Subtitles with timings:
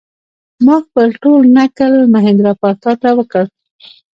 [0.65, 3.43] ما خپل ټول نکل مهیندراپراتاپ ته وکړ.